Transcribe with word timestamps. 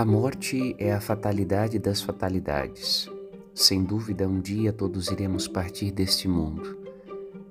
A 0.00 0.04
morte 0.06 0.74
é 0.78 0.94
a 0.94 0.98
fatalidade 0.98 1.78
das 1.78 2.00
fatalidades. 2.00 3.06
Sem 3.54 3.84
dúvida, 3.84 4.26
um 4.26 4.40
dia 4.40 4.72
todos 4.72 5.10
iremos 5.10 5.46
partir 5.46 5.90
deste 5.90 6.26
mundo, 6.26 6.78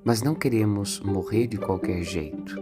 mas 0.04 0.24
não 0.24 0.34
queremos 0.34 1.00
morrer 1.00 1.46
de 1.46 1.60
qualquer 1.60 2.02
jeito. 2.02 2.60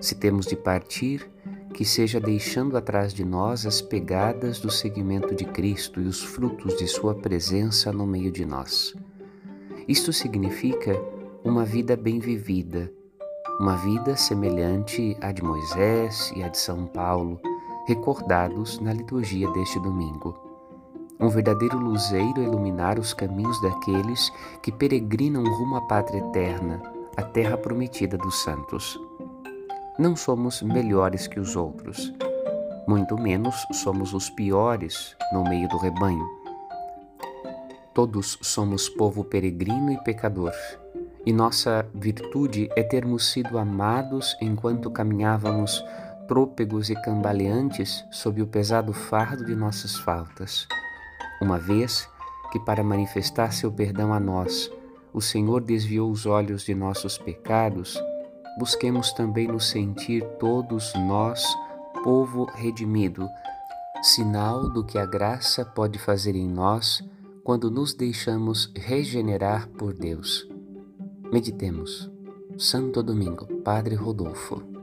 Se 0.00 0.14
temos 0.14 0.46
de 0.46 0.56
partir, 0.56 1.30
que 1.74 1.84
seja 1.84 2.18
deixando 2.18 2.74
atrás 2.74 3.12
de 3.12 3.22
nós 3.22 3.66
as 3.66 3.82
pegadas 3.82 4.60
do 4.60 4.70
seguimento 4.70 5.34
de 5.34 5.44
Cristo 5.44 6.00
e 6.00 6.06
os 6.06 6.22
frutos 6.22 6.78
de 6.78 6.88
Sua 6.88 7.14
presença 7.14 7.92
no 7.92 8.06
meio 8.06 8.32
de 8.32 8.46
nós. 8.46 8.94
Isto 9.86 10.10
significa 10.10 10.98
uma 11.44 11.66
vida 11.66 11.96
bem 11.96 12.18
vivida, 12.18 12.90
uma 13.60 13.76
vida 13.76 14.16
semelhante 14.16 15.14
à 15.20 15.32
de 15.32 15.42
Moisés 15.42 16.32
e 16.34 16.42
à 16.42 16.48
de 16.48 16.56
São 16.56 16.86
Paulo, 16.86 17.38
recordados 17.86 18.78
na 18.78 18.92
liturgia 18.92 19.50
deste 19.52 19.78
domingo. 19.80 20.38
Um 21.18 21.28
verdadeiro 21.28 21.78
luzeiro 21.78 22.40
a 22.40 22.44
iluminar 22.44 22.98
os 22.98 23.12
caminhos 23.12 23.60
daqueles 23.60 24.32
que 24.62 24.72
peregrinam 24.72 25.44
rumo 25.44 25.76
à 25.76 25.80
pátria 25.82 26.18
eterna, 26.18 26.82
a 27.16 27.22
terra 27.22 27.56
prometida 27.56 28.16
dos 28.16 28.42
santos. 28.42 28.98
Não 29.98 30.16
somos 30.16 30.62
melhores 30.62 31.26
que 31.26 31.38
os 31.38 31.54
outros, 31.54 32.12
muito 32.86 33.16
menos 33.16 33.54
somos 33.72 34.12
os 34.12 34.30
piores 34.30 35.16
no 35.32 35.44
meio 35.44 35.68
do 35.68 35.76
rebanho. 35.76 36.26
Todos 37.94 38.38
somos 38.40 38.88
povo 38.88 39.22
peregrino 39.22 39.92
e 39.92 39.98
pecador, 40.02 40.52
e 41.24 41.32
nossa 41.32 41.86
virtude 41.94 42.68
é 42.74 42.82
termos 42.82 43.30
sido 43.30 43.58
amados 43.58 44.36
enquanto 44.40 44.90
caminhávamos 44.90 45.84
trôpegos 46.32 46.88
e 46.88 46.94
cambaleantes 46.94 48.02
sob 48.10 48.40
o 48.40 48.46
pesado 48.46 48.94
fardo 48.94 49.44
de 49.44 49.54
nossas 49.54 49.98
faltas. 49.98 50.66
Uma 51.42 51.58
vez 51.58 52.08
que, 52.50 52.58
para 52.58 52.82
manifestar 52.82 53.52
seu 53.52 53.70
perdão 53.70 54.14
a 54.14 54.18
nós, 54.18 54.72
o 55.12 55.20
Senhor 55.20 55.60
desviou 55.60 56.10
os 56.10 56.24
olhos 56.24 56.64
de 56.64 56.74
nossos 56.74 57.18
pecados, 57.18 58.02
busquemos 58.58 59.12
também 59.12 59.46
nos 59.46 59.68
sentir 59.68 60.24
todos 60.40 60.94
nós, 60.94 61.46
povo 62.02 62.46
redimido, 62.46 63.28
sinal 64.02 64.70
do 64.70 64.86
que 64.86 64.96
a 64.96 65.04
graça 65.04 65.66
pode 65.66 65.98
fazer 65.98 66.34
em 66.34 66.48
nós 66.48 67.06
quando 67.44 67.70
nos 67.70 67.92
deixamos 67.92 68.72
regenerar 68.74 69.68
por 69.68 69.92
Deus. 69.92 70.48
Meditemos. 71.30 72.10
Santo 72.56 73.02
Domingo, 73.02 73.46
Padre 73.62 73.96
Rodolfo. 73.96 74.81